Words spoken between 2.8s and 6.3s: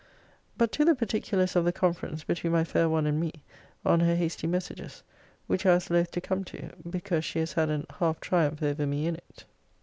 one and me, on her hasty messages; which I was loth to